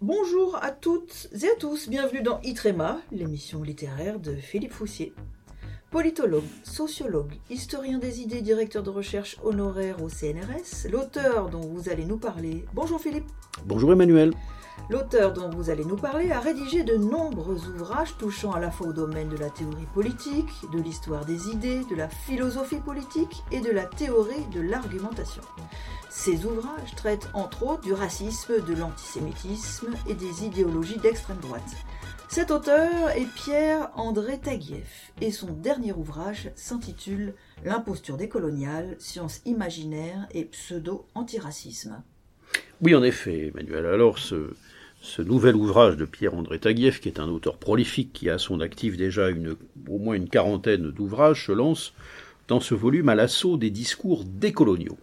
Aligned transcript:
Bonjour 0.00 0.56
à 0.62 0.70
toutes 0.70 1.26
et 1.42 1.48
à 1.48 1.56
tous, 1.58 1.88
bienvenue 1.88 2.22
dans 2.22 2.40
Itrema, 2.42 2.98
l'émission 3.10 3.64
littéraire 3.64 4.20
de 4.20 4.36
Philippe 4.36 4.72
Foussier. 4.72 5.12
Politologue, 5.90 6.44
sociologue, 6.62 7.32
historien 7.50 7.98
des 7.98 8.20
idées, 8.20 8.40
directeur 8.40 8.84
de 8.84 8.90
recherche 8.90 9.38
honoraire 9.42 10.00
au 10.00 10.08
CNRS, 10.08 10.88
l'auteur 10.88 11.50
dont 11.50 11.62
vous 11.62 11.88
allez 11.88 12.04
nous 12.04 12.16
parler. 12.16 12.64
Bonjour 12.74 13.00
Philippe. 13.00 13.26
Bonjour 13.64 13.90
Emmanuel. 13.90 14.34
L'auteur 14.88 15.32
dont 15.32 15.50
vous 15.50 15.68
allez 15.68 15.84
nous 15.84 15.96
parler 15.96 16.30
a 16.30 16.38
rédigé 16.38 16.84
de 16.84 16.96
nombreux 16.96 17.58
ouvrages 17.66 18.16
touchant 18.18 18.52
à 18.52 18.60
la 18.60 18.70
fois 18.70 18.86
au 18.86 18.92
domaine 18.92 19.28
de 19.28 19.36
la 19.36 19.50
théorie 19.50 19.88
politique, 19.92 20.48
de 20.72 20.80
l'histoire 20.80 21.24
des 21.24 21.48
idées, 21.48 21.82
de 21.90 21.96
la 21.96 22.08
philosophie 22.08 22.78
politique 22.78 23.42
et 23.50 23.60
de 23.60 23.70
la 23.72 23.84
théorie 23.84 24.46
de 24.54 24.60
l'argumentation. 24.60 25.42
Ces 26.10 26.46
ouvrages 26.46 26.94
traitent 26.96 27.28
entre 27.34 27.64
autres 27.64 27.82
du 27.82 27.92
racisme, 27.92 28.64
de 28.66 28.74
l'antisémitisme 28.74 29.94
et 30.08 30.14
des 30.14 30.44
idéologies 30.44 30.98
d'extrême 30.98 31.38
droite. 31.38 31.76
Cet 32.30 32.50
auteur 32.50 33.10
est 33.10 33.26
Pierre-André 33.34 34.38
Taguieff 34.38 35.12
et 35.20 35.30
son 35.30 35.52
dernier 35.52 35.92
ouvrage 35.92 36.50
s'intitule 36.56 37.34
L'imposture 37.64 38.16
décoloniale, 38.16 38.96
sciences 38.98 39.40
imaginaires 39.44 40.28
et 40.32 40.44
pseudo-antiracisme. 40.44 42.02
Oui, 42.80 42.94
en 42.94 43.02
effet, 43.02 43.48
Emmanuel. 43.48 43.86
Alors, 43.86 44.18
ce, 44.18 44.52
nouvel 45.22 45.56
ouvrage 45.56 45.96
de 45.96 46.04
Pierre-André 46.04 46.58
Taguieff, 46.58 47.00
qui 47.00 47.08
est 47.08 47.20
un 47.20 47.28
auteur 47.28 47.56
prolifique, 47.56 48.12
qui 48.12 48.30
a 48.30 48.34
à 48.34 48.38
son 48.38 48.60
actif 48.60 48.96
déjà 48.96 49.28
au 49.88 49.98
moins 49.98 50.14
une 50.14 50.28
quarantaine 50.28 50.90
d'ouvrages, 50.90 51.46
se 51.46 51.52
lance 51.52 51.92
dans 52.46 52.60
ce 52.60 52.74
volume 52.74 53.08
à 53.08 53.14
l'assaut 53.14 53.56
des 53.56 53.70
discours 53.70 54.24
décoloniaux. 54.24 54.98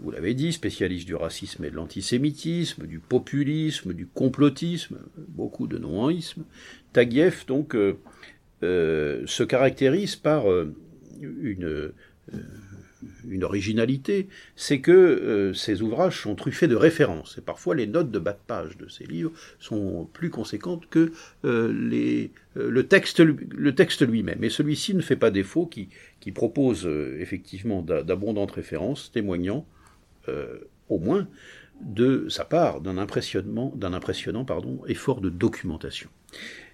Vous 0.00 0.10
l'avez 0.10 0.34
dit, 0.34 0.52
spécialiste 0.52 1.06
du 1.06 1.14
racisme 1.14 1.64
et 1.64 1.70
de 1.70 1.76
l'antisémitisme, 1.76 2.86
du 2.86 2.98
populisme, 2.98 3.92
du 3.92 4.06
complotisme, 4.06 4.98
beaucoup 5.28 5.66
de 5.66 5.78
non-isme, 5.78 6.44
Taguieff 6.92 7.46
donc 7.46 7.74
euh, 7.74 7.98
euh, 8.62 9.22
se 9.26 9.42
caractérise 9.42 10.16
par 10.16 10.50
euh, 10.50 10.74
une 11.20 11.92
originalité, 13.44 14.28
c'est 14.56 14.80
que 14.80 15.52
ces 15.54 15.82
ouvrages 15.82 16.20
sont 16.22 16.34
truffés 16.34 16.66
de 16.68 16.76
références. 16.76 17.38
Et 17.38 17.40
parfois, 17.40 17.74
les 17.74 17.86
notes 17.86 18.10
de 18.10 18.18
bas 18.18 18.32
de 18.32 18.38
page 18.46 18.76
de 18.76 18.88
ces 18.88 19.04
livres 19.04 19.32
sont 19.58 20.08
plus 20.12 20.30
conséquentes 20.30 20.88
que 20.88 21.12
le 21.44 22.82
texte, 22.82 23.20
lui-même. 24.06 24.42
Et 24.42 24.50
celui-ci 24.50 24.94
ne 24.94 25.00
fait 25.00 25.16
pas 25.16 25.30
défaut, 25.30 25.66
qui 25.66 26.32
propose 26.32 26.88
effectivement 27.18 27.82
d'abondantes 27.82 28.52
références 28.52 29.10
témoignant, 29.12 29.66
au 30.88 30.98
moins, 30.98 31.28
de 31.80 32.28
sa 32.28 32.44
part 32.44 32.80
d'un 32.80 32.98
impressionnant, 32.98 33.72
d'un 33.76 33.92
impressionnant 33.92 34.46
effort 34.86 35.20
de 35.20 35.30
documentation. 35.30 36.10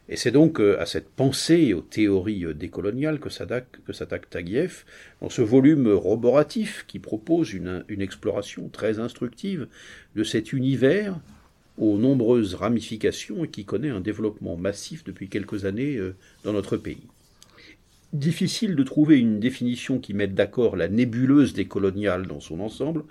Et 0.09 0.17
c'est 0.17 0.31
donc 0.31 0.61
euh, 0.61 0.79
à 0.81 0.87
cette 0.87 1.09
pensée 1.09 1.73
aux 1.73 1.81
théories 1.81 2.45
euh, 2.45 2.55
décoloniales 2.55 3.21
que 3.21 3.31
s'attaque 3.31 4.29
Taguieff 4.29 4.85
dans 5.23 5.31
ce 5.31 5.41
volume 5.41 5.89
roboratif 5.89 6.85
qui 6.87 6.99
propose 6.99 7.55
une, 7.55 7.85
une, 7.89 8.03
exploration 8.03 8.69
très 8.69 8.99
instructive 8.99 9.67
de 10.15 10.23
cet 10.23 10.53
univers 10.53 11.19
aux 11.79 11.97
nombreuses 11.97 12.55
ramifications 12.55 13.45
et 13.45 13.49
qui 13.49 13.65
connaît 13.65 13.89
un 13.89 14.01
développement 14.01 14.57
massif 14.57 15.05
depuis 15.05 15.29
quelques 15.29 15.65
années 15.65 15.97
euh, 15.97 16.15
dans 16.45 16.53
notre 16.53 16.77
pays. 16.77 17.07
Difficile 18.15 18.77
de 18.77 18.85
trouver 18.85 19.19
une 19.19 19.41
définition 19.41 19.99
qui 19.99 20.15
mette 20.15 20.37
d'accord 20.37 20.77
la 20.77 20.87
nébuleuse 20.87 21.53
décoloniale 21.53 22.29
dans 22.29 22.39
son 22.39 22.61
ensemble, 22.61 23.03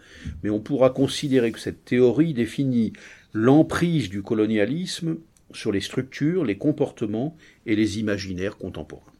mais 0.44 0.50
on 0.50 0.62
pourra 0.62 0.92
considérer 0.92 1.52
que 1.52 1.60
cette 1.60 1.84
théorie 1.84 2.34
définit 2.34 2.94
l'emprise 3.34 4.10
du 4.10 4.22
colonialisme 4.22 5.18
sur 5.54 5.74
les 5.74 5.82
structures, 5.82 6.46
les 6.46 6.58
comportements 6.58 7.36
et 7.66 7.76
les 7.76 8.00
imaginaires 8.00 8.58
contemporains. 8.58 9.12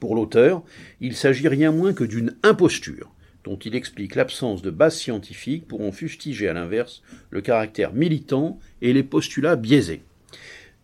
Pour 0.00 0.14
l'auteur, 0.14 0.62
il 1.02 1.14
s'agit 1.14 1.48
rien 1.48 1.70
moins 1.70 1.92
que 1.92 2.04
d'une 2.04 2.34
imposture, 2.42 3.12
dont 3.44 3.58
il 3.58 3.74
explique 3.74 4.14
l'absence 4.14 4.62
de 4.62 4.70
base 4.70 4.96
scientifique 4.96 5.68
pour 5.68 5.82
en 5.82 5.92
fustiger 5.92 6.48
à 6.48 6.54
l'inverse 6.54 7.02
le 7.28 7.42
caractère 7.42 7.92
militant 7.92 8.58
et 8.80 8.94
les 8.94 9.02
postulats 9.02 9.56
biaisés. 9.56 10.00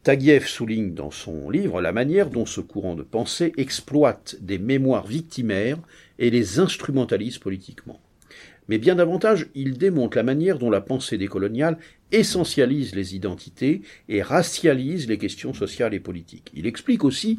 Taguieff 0.03 0.49
souligne 0.49 0.95
dans 0.95 1.11
son 1.11 1.51
livre 1.51 1.83
la 1.83 1.93
manière 1.93 2.31
dont 2.31 2.47
ce 2.47 2.63
courant 2.63 2.95
de 2.95 3.03
pensée 3.03 3.53
exploite 3.59 4.37
des 4.41 4.59
mémoires 4.59 5.07
victimaires 5.07 5.77
et 6.19 6.31
les 6.31 6.59
instrumentalise 6.59 7.37
politiquement. 7.37 8.01
Mais 8.69 8.79
bien 8.79 8.95
davantage, 8.95 9.49
il 9.55 9.77
démontre 9.77 10.17
la 10.17 10.23
manière 10.23 10.59
dont 10.59 10.71
la 10.71 10.81
pensée 10.81 11.19
décoloniale 11.19 11.77
essentialise 12.13 12.95
les 12.95 13.15
identités 13.15 13.83
et 14.09 14.23
racialise 14.23 15.07
les 15.07 15.19
questions 15.19 15.53
sociales 15.53 15.93
et 15.93 16.01
politiques. 16.01 16.51
Il 16.55 16.67
explique 16.67 17.05
aussi 17.05 17.39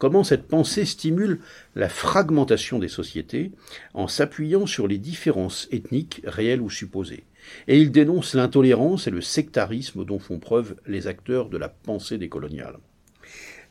comment 0.00 0.24
cette 0.24 0.48
pensée 0.48 0.86
stimule 0.86 1.40
la 1.76 1.90
fragmentation 1.90 2.80
des 2.80 2.88
sociétés 2.88 3.52
en 3.94 4.08
s'appuyant 4.08 4.66
sur 4.66 4.88
les 4.88 4.98
différences 4.98 5.68
ethniques 5.70 6.22
réelles 6.24 6.62
ou 6.62 6.70
supposées. 6.70 7.24
Et 7.68 7.78
il 7.78 7.92
dénonce 7.92 8.34
l'intolérance 8.34 9.06
et 9.06 9.10
le 9.10 9.20
sectarisme 9.20 10.04
dont 10.04 10.18
font 10.18 10.38
preuve 10.38 10.74
les 10.86 11.06
acteurs 11.06 11.50
de 11.50 11.58
la 11.58 11.68
pensée 11.68 12.16
décoloniale. 12.16 12.78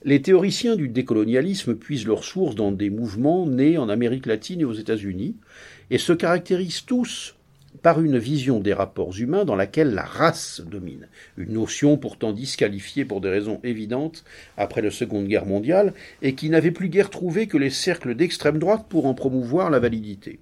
Les 0.04 0.22
théoriciens 0.22 0.76
du 0.76 0.88
décolonialisme 0.88 1.76
puisent 1.76 2.08
leurs 2.08 2.24
sources 2.24 2.56
dans 2.56 2.72
des 2.72 2.92
mouvements 2.92 3.48
nés 3.48 3.78
en 3.78 3.90
Amérique 3.90 4.28
latine 4.28 4.62
et 4.62 4.66
aux 4.66 4.74
États-Unis, 4.74 5.36
et 5.90 5.98
se 5.98 6.14
caractérisent 6.14 6.86
tous 6.86 7.36
par 7.82 8.02
une 8.02 8.18
vision 8.18 8.60
des 8.60 8.74
rapports 8.74 9.18
humains 9.18 9.46
dans 9.46 9.56
laquelle 9.56 9.94
la 9.94 10.04
race 10.04 10.62
domine, 10.66 11.08
une 11.38 11.54
notion 11.54 11.98
pourtant 11.98 12.34
disqualifiée 12.34 13.06
pour 13.06 13.22
des 13.22 13.30
raisons 13.30 13.60
évidentes 13.64 14.24
après 14.58 14.82
la 14.82 14.92
Seconde 14.92 15.28
Guerre 15.28 15.46
mondiale 15.46 15.94
et 16.22 16.36
qui 16.36 16.50
n'avait 16.50 16.72
plus 16.72 16.90
guère 16.90 17.10
trouvé 17.10 17.48
que 17.48 17.58
les 17.58 17.70
cercles 17.70 18.16
d'extrême 18.16 18.60
droite 18.60 18.86
pour 18.90 19.06
en 19.06 19.14
promouvoir 19.14 19.70
la 19.70 19.80
validité. 19.80 20.40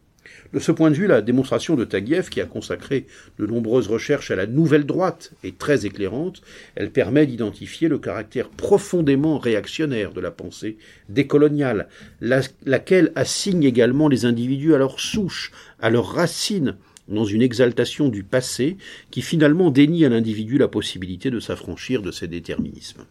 De 0.53 0.59
ce 0.59 0.71
point 0.71 0.91
de 0.91 0.95
vue, 0.95 1.07
la 1.07 1.21
démonstration 1.21 1.75
de 1.75 1.83
Taguieff, 1.83 2.29
qui 2.29 2.41
a 2.41 2.45
consacré 2.45 3.05
de 3.37 3.45
nombreuses 3.45 3.87
recherches 3.87 4.31
à 4.31 4.35
la 4.35 4.47
nouvelle 4.47 4.85
droite, 4.85 5.31
est 5.43 5.57
très 5.57 5.85
éclairante. 5.85 6.41
Elle 6.75 6.91
permet 6.91 7.25
d'identifier 7.25 7.87
le 7.87 7.99
caractère 7.99 8.49
profondément 8.49 9.37
réactionnaire 9.37 10.13
de 10.13 10.21
la 10.21 10.31
pensée 10.31 10.77
décoloniale, 11.09 11.87
laquelle 12.21 13.11
assigne 13.15 13.63
également 13.63 14.07
les 14.07 14.25
individus 14.25 14.73
à 14.73 14.77
leur 14.77 14.99
souche, 14.99 15.51
à 15.79 15.89
leurs 15.89 16.13
racines, 16.13 16.77
dans 17.07 17.25
une 17.25 17.41
exaltation 17.41 18.09
du 18.09 18.23
passé 18.23 18.77
qui 19.11 19.21
finalement 19.21 19.69
dénie 19.69 20.05
à 20.05 20.09
l'individu 20.09 20.57
la 20.57 20.67
possibilité 20.67 21.29
de 21.31 21.39
s'affranchir 21.39 22.01
de 22.01 22.11
ses 22.11 22.27
déterminismes. 22.27 23.05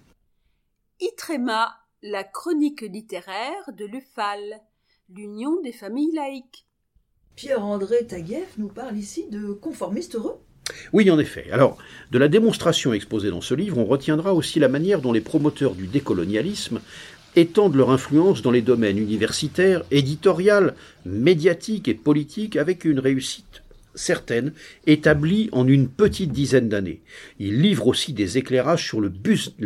Itrema, 1.01 1.75
la 2.03 2.25
chronique 2.25 2.83
littéraire 2.83 3.73
de 3.77 3.85
l'UFAL, 3.85 4.41
l'Union 5.09 5.61
des 5.63 5.73
familles 5.73 6.15
laïques. 6.15 6.67
Pierre-André 7.35 8.07
Taguieff 8.07 8.57
nous 8.59 8.69
parle 8.69 8.97
ici 8.97 9.27
de 9.31 9.53
conformistes 9.53 10.15
heureux. 10.15 10.39
Oui, 10.93 11.11
en 11.11 11.19
effet. 11.19 11.49
Alors, 11.53 11.79
de 12.11 12.19
la 12.19 12.29
démonstration 12.29 12.93
exposée 12.93 13.31
dans 13.31 13.41
ce 13.41 13.55
livre, 13.55 13.79
on 13.79 13.85
retiendra 13.85 14.35
aussi 14.35 14.59
la 14.59 14.69
manière 14.69 15.01
dont 15.01 15.13
les 15.13 15.21
promoteurs 15.21 15.75
du 15.75 15.87
décolonialisme 15.87 16.81
étendent 17.37 17.77
leur 17.77 17.91
influence 17.91 18.43
dans 18.43 18.51
les 18.51 18.63
domaines 18.63 18.99
universitaires, 18.99 19.85
éditorial, 19.91 20.75
médiatique 21.05 21.89
et 21.89 21.95
politique 21.95 22.57
avec 22.57 22.85
une 22.85 22.99
réussite 22.99 23.63
certaines, 23.97 24.53
établies 24.87 25.49
en 25.53 25.67
une 25.67 25.89
petite 25.89 26.31
dizaine 26.31 26.69
d'années. 26.69 27.01
Il 27.41 27.61
livre 27.61 27.89
aussi 27.89 28.13
des 28.13 28.39
éclairages 28.39 28.87
sur 28.87 29.01
le, 29.01 29.09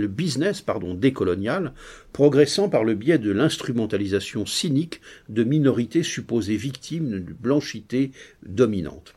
business 0.06 0.62
pardon, 0.62 0.94
décolonial, 0.94 1.74
progressant 2.12 2.68
par 2.68 2.84
le 2.84 2.94
biais 2.94 3.18
de 3.18 3.30
l'instrumentalisation 3.30 4.46
cynique 4.46 5.00
de 5.28 5.44
minorités 5.44 6.02
supposées 6.02 6.56
victimes 6.56 7.10
d'une 7.10 7.36
blanchité 7.38 8.12
dominante. 8.46 9.14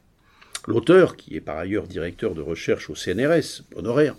L'auteur, 0.66 1.18
qui 1.18 1.36
est 1.36 1.42
par 1.42 1.58
ailleurs 1.58 1.88
directeur 1.88 2.36
de 2.36 2.42
recherche 2.42 2.90
au 2.90 2.96
CNRS, 2.96 3.64
honoraire, 3.76 4.16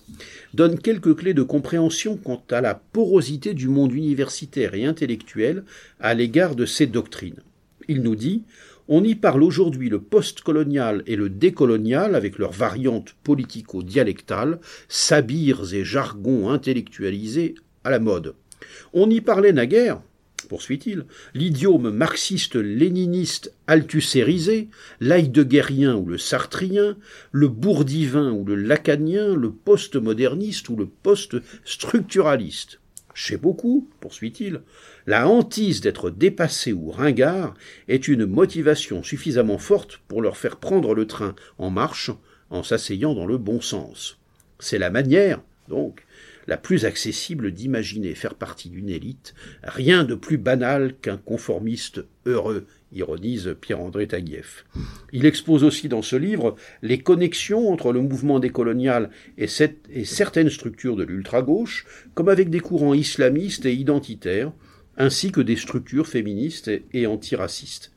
donne 0.53 0.78
quelques 0.78 1.17
clés 1.17 1.32
de 1.32 1.43
compréhension 1.43 2.19
quant 2.19 2.43
à 2.50 2.61
la 2.61 2.75
porosité 2.75 3.55
du 3.55 3.69
monde 3.69 3.94
universitaire 3.94 4.75
et 4.75 4.85
intellectuel 4.85 5.64
à 6.00 6.12
l'égard 6.12 6.55
de 6.55 6.67
ces 6.67 6.87
doctrines. 6.87 7.40
Il 7.88 8.02
nous 8.02 8.14
dit 8.14 8.44
on 8.88 9.02
y 9.02 9.14
parle 9.14 9.42
aujourd'hui 9.42 9.88
le 9.88 10.00
postcolonial 10.00 11.02
et 11.06 11.16
le 11.16 11.31
décolonial 11.31 12.14
avec 12.14 12.38
leurs 12.38 12.52
variantes 12.52 13.14
politico-dialectales, 13.25 14.60
sabires 14.88 15.72
et 15.72 15.84
jargons 15.84 16.50
intellectualisés 16.50 17.54
à 17.82 17.90
la 17.90 17.98
mode. 17.98 18.34
On 18.92 19.08
y 19.08 19.20
parlait 19.20 19.52
naguère, 19.52 20.00
poursuit-il, 20.48 21.06
l'idiome 21.34 21.90
marxiste-léniniste 21.90 23.52
althussérisé, 23.66 24.69
l'heideggerien 25.00 25.96
ou 25.96 26.06
le 26.06 26.19
sartrien, 26.19 26.96
le 27.32 27.48
bourdivin 27.48 28.30
ou 28.32 28.44
le 28.44 28.54
lacanien, 28.54 29.34
le 29.34 29.50
postmoderniste 29.50 30.69
ou 30.69 30.76
le 30.76 30.87
post-structuraliste. 30.87 32.80
Chez 33.14 33.37
beaucoup, 33.37 33.88
poursuit-il, 34.00 34.62
la 35.06 35.28
hantise 35.28 35.81
d'être 35.81 36.11
dépassé 36.11 36.72
ou 36.72 36.90
ringard 36.90 37.55
est 37.87 38.08
une 38.08 38.26
motivation 38.26 39.05
suffisamment 39.05 39.58
forte 39.58 40.00
pour 40.08 40.20
leur 40.20 40.37
faire 40.37 40.56
prendre 40.56 40.94
le 40.94 41.06
train 41.06 41.37
en 41.58 41.70
marche 41.70 42.11
en 42.50 42.64
s'asseyant 42.64 43.14
dans 43.14 43.26
le 43.26 43.38
bon 43.38 43.61
sens. 43.61 44.19
C'est 44.58 44.78
la 44.78 44.90
manière, 44.90 45.40
donc, 45.69 46.05
la 46.46 46.56
plus 46.56 46.85
accessible 46.85 47.52
d'imaginer 47.52 48.14
faire 48.14 48.35
partie 48.35 48.69
d'une 48.69 48.91
élite, 48.91 49.35
rien 49.62 50.05
de 50.05 50.14
plus 50.14 50.38
banal 50.38 50.94
qu'un 51.00 51.17
conformiste 51.17 52.05
heureux, 52.26 52.67
ironise 52.93 53.56
Pierre-André 53.61 54.06
Taguieff. 54.06 54.64
Il 55.12 55.26
expose 55.26 55.64
aussi 55.64 55.88
dans 55.88 56.02
ce 56.02 56.17
livre 56.17 56.56
les 56.82 56.99
connexions 56.99 57.70
entre 57.70 57.93
le 57.93 58.00
mouvement 58.00 58.38
décolonial 58.38 59.11
et, 59.38 59.49
et 59.91 60.05
certaines 60.05 60.50
structures 60.50 60.96
de 60.96 61.05
l'ultra-gauche, 61.05 61.87
comme 62.14 62.29
avec 62.29 62.50
des 62.50 62.61
courants 62.61 62.94
islamistes 62.94 63.67
et 63.67 63.75
identitaires, 63.75 64.52
ainsi 64.97 65.32
que 65.32 65.40
des 65.40 65.56
structures 65.56 66.06
féministes 66.06 66.70
et 66.93 67.06
antiracistes. 67.06 67.93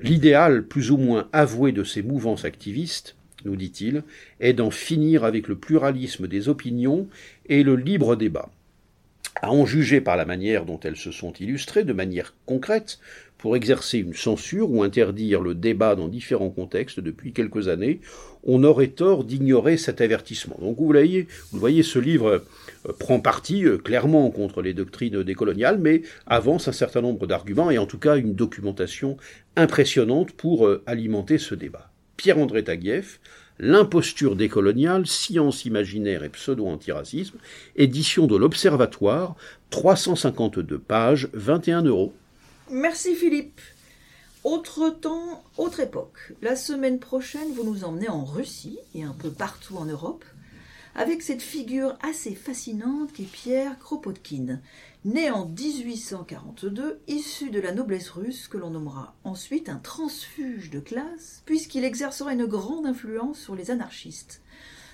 L'idéal 0.00 0.66
plus 0.66 0.90
ou 0.90 0.96
moins 0.96 1.28
avoué 1.32 1.70
de 1.70 1.84
ces 1.84 2.02
mouvances 2.02 2.44
activistes, 2.44 3.16
nous 3.44 3.56
dit-il, 3.56 4.02
est 4.40 4.52
d'en 4.52 4.70
finir 4.70 5.24
avec 5.24 5.48
le 5.48 5.56
pluralisme 5.56 6.26
des 6.28 6.48
opinions 6.48 7.08
et 7.46 7.62
le 7.62 7.76
libre 7.76 8.16
débat. 8.16 8.50
À 9.42 9.50
en 9.50 9.66
juger 9.66 10.00
par 10.00 10.16
la 10.16 10.24
manière 10.24 10.64
dont 10.64 10.78
elles 10.80 10.96
se 10.96 11.10
sont 11.10 11.32
illustrées, 11.32 11.84
de 11.84 11.92
manière 11.92 12.34
concrète, 12.46 12.98
pour 13.38 13.56
exercer 13.56 13.98
une 13.98 14.14
censure 14.14 14.70
ou 14.70 14.82
interdire 14.82 15.42
le 15.42 15.54
débat 15.54 15.96
dans 15.96 16.08
différents 16.08 16.50
contextes 16.50 17.00
depuis 17.00 17.32
quelques 17.32 17.68
années, 17.68 18.00
on 18.44 18.64
aurait 18.64 18.88
tort 18.88 19.24
d'ignorer 19.24 19.76
cet 19.76 20.00
avertissement. 20.00 20.56
Donc 20.60 20.78
vous 20.78 20.86
voyez, 20.86 21.26
vous 21.52 21.58
voyez 21.58 21.82
ce 21.82 21.98
livre 21.98 22.42
euh, 22.86 22.92
prend 22.98 23.20
parti 23.20 23.66
euh, 23.66 23.76
clairement 23.76 24.30
contre 24.30 24.62
les 24.62 24.72
doctrines 24.72 25.22
décoloniales, 25.22 25.78
mais 25.78 26.02
avance 26.26 26.68
un 26.68 26.72
certain 26.72 27.02
nombre 27.02 27.26
d'arguments 27.26 27.70
et 27.70 27.78
en 27.78 27.86
tout 27.86 27.98
cas 27.98 28.16
une 28.16 28.34
documentation 28.34 29.16
impressionnante 29.56 30.32
pour 30.32 30.66
euh, 30.66 30.82
alimenter 30.86 31.38
ce 31.38 31.54
débat. 31.54 31.93
Pierre-André 32.16 32.64
Taguieff, 32.64 33.20
L'imposture 33.60 34.34
décoloniale, 34.34 35.06
science 35.06 35.64
imaginaire 35.64 36.24
et 36.24 36.28
pseudo-antiracisme, 36.28 37.38
édition 37.76 38.26
de 38.26 38.36
l'Observatoire, 38.36 39.36
352 39.70 40.76
pages, 40.78 41.28
21 41.34 41.82
euros. 41.82 42.12
Merci 42.70 43.14
Philippe. 43.14 43.60
Autre 44.42 44.90
temps, 44.90 45.44
autre 45.56 45.80
époque. 45.80 46.32
La 46.42 46.56
semaine 46.56 46.98
prochaine, 46.98 47.52
vous 47.54 47.64
nous 47.64 47.84
emmenez 47.84 48.08
en 48.08 48.24
Russie 48.24 48.78
et 48.94 49.04
un 49.04 49.14
peu 49.16 49.30
partout 49.30 49.76
en 49.76 49.84
Europe 49.84 50.24
avec 50.94 51.22
cette 51.22 51.42
figure 51.42 51.96
assez 52.02 52.34
fascinante 52.34 53.12
qu'est 53.12 53.24
Pierre 53.24 53.78
Kropotkin, 53.78 54.60
né 55.04 55.30
en 55.30 55.46
1842, 55.46 57.00
issu 57.08 57.50
de 57.50 57.60
la 57.60 57.72
noblesse 57.72 58.10
russe 58.10 58.48
que 58.48 58.56
l'on 58.56 58.70
nommera 58.70 59.14
ensuite 59.24 59.68
un 59.68 59.78
transfuge 59.78 60.70
de 60.70 60.80
classe, 60.80 61.42
puisqu'il 61.46 61.84
exercera 61.84 62.32
une 62.32 62.46
grande 62.46 62.86
influence 62.86 63.38
sur 63.38 63.54
les 63.54 63.70
anarchistes. 63.70 64.40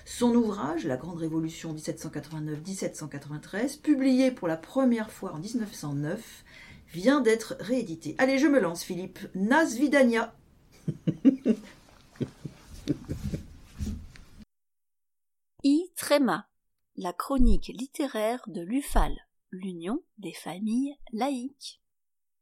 Son 0.03 0.35
ouvrage, 0.35 0.85
La 0.85 0.97
Grande 0.97 1.19
Révolution 1.19 1.75
1789-1793, 1.75 3.79
publié 3.79 4.31
pour 4.31 4.47
la 4.47 4.57
première 4.57 5.11
fois 5.11 5.33
en 5.33 5.39
1909, 5.39 6.43
vient 6.91 7.21
d'être 7.21 7.55
réédité. 7.59 8.15
Allez, 8.17 8.39
je 8.39 8.47
me 8.47 8.59
lance, 8.59 8.83
Philippe. 8.83 9.19
Nasvidania. 9.35 10.33
I. 10.35 10.40
Tréma, 16.01 16.47
la 16.97 17.13
chronique 17.13 17.67
littéraire 17.67 18.41
de 18.47 18.61
l'UFAL, 18.61 19.15
l'Union 19.51 20.01
des 20.17 20.33
familles 20.33 20.97
laïques. 21.13 21.79